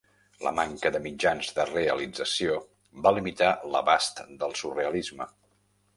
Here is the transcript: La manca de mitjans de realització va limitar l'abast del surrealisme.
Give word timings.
La 0.45 0.51
manca 0.59 0.91
de 0.95 1.01
mitjans 1.03 1.49
de 1.57 1.65
realització 1.71 2.57
va 3.07 3.15
limitar 3.19 3.53
l'abast 3.75 4.23
del 4.45 4.57
surrealisme. 4.63 5.29